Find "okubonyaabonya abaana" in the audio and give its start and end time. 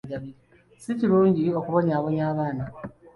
1.59-2.65